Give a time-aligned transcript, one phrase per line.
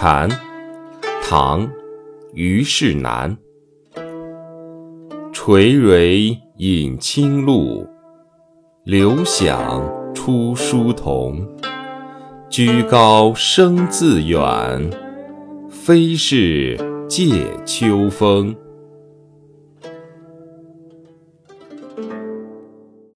[0.00, 0.28] 蝉
[1.24, 1.68] 唐
[2.32, 3.36] 虞世南
[5.32, 7.84] 垂垂饮清露，
[8.84, 9.82] 流响
[10.14, 11.44] 出疏桐。
[12.48, 14.88] 居高声自远，
[15.68, 17.26] 非是藉
[17.66, 18.54] 秋风。